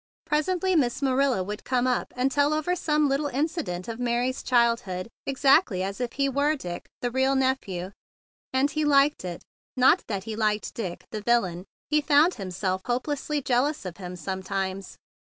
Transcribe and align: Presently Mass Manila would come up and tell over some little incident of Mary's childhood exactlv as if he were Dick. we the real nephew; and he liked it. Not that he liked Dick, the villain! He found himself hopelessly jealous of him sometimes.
Presently 0.25 0.75
Mass 0.75 1.03
Manila 1.03 1.43
would 1.43 1.63
come 1.63 1.85
up 1.85 2.11
and 2.17 2.31
tell 2.31 2.55
over 2.55 2.75
some 2.75 3.07
little 3.07 3.27
incident 3.27 3.87
of 3.87 3.99
Mary's 3.99 4.41
childhood 4.41 5.07
exactlv 5.29 5.83
as 5.83 6.01
if 6.01 6.13
he 6.13 6.27
were 6.27 6.55
Dick. 6.55 6.87
we 6.87 6.91
the 7.07 7.11
real 7.11 7.35
nephew; 7.35 7.91
and 8.51 8.71
he 8.71 8.83
liked 8.83 9.23
it. 9.23 9.43
Not 9.77 10.03
that 10.07 10.23
he 10.23 10.35
liked 10.35 10.73
Dick, 10.73 11.05
the 11.11 11.21
villain! 11.21 11.65
He 11.91 12.01
found 12.01 12.33
himself 12.33 12.81
hopelessly 12.85 13.43
jealous 13.43 13.85
of 13.85 13.97
him 13.97 14.15
sometimes. 14.15 14.97